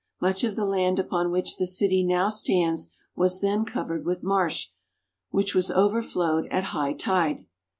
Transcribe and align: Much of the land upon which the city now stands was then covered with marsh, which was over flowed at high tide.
Much 0.19 0.43
of 0.43 0.55
the 0.55 0.65
land 0.65 0.97
upon 0.97 1.29
which 1.29 1.57
the 1.57 1.67
city 1.67 2.03
now 2.03 2.27
stands 2.27 2.89
was 3.15 3.39
then 3.39 3.63
covered 3.63 4.03
with 4.03 4.23
marsh, 4.23 4.69
which 5.29 5.53
was 5.53 5.69
over 5.69 6.01
flowed 6.01 6.47
at 6.47 6.63
high 6.73 6.91
tide. 6.93 7.45